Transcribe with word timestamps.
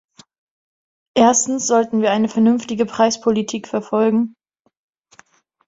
Erstens 1.15 1.67
sollten 1.67 2.01
wir 2.01 2.09
eine 2.09 2.27
vernünftige 2.27 2.87
Preispolitik 2.87 3.67
verfolgen. 3.67 4.35